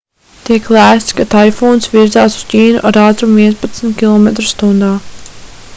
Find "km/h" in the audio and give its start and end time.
4.03-4.95